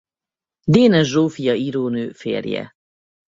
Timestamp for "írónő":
1.55-2.11